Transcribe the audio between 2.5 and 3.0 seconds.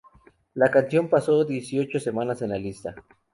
lista.